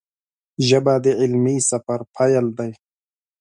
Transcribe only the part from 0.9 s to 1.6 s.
د علمي